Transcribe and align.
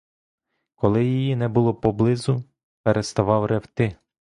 Коли 0.75 1.05
її 1.05 1.35
не 1.35 1.47
було 1.47 1.73
поблизу, 1.75 2.43
переставав 2.83 3.45
ревти. 3.45 3.95